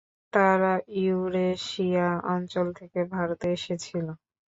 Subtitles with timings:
[0.33, 0.73] তারা
[0.99, 4.11] ইউরেশিয়া অঞ্চল থেকে ভারতে এসেছিলো।